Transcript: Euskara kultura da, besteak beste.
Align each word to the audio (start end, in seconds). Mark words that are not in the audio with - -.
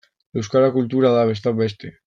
Euskara 0.41 0.71
kultura 0.77 1.13
da, 1.19 1.27
besteak 1.33 1.61
beste. 1.65 1.95